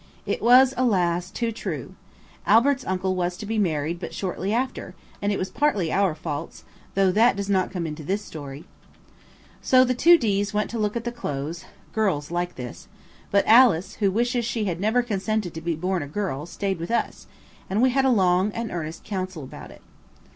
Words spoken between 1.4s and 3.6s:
true. Albert's uncle was to be